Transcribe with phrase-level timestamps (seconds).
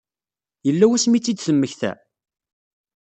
[0.67, 1.91] Yella wasmi i tt-id-temmekta?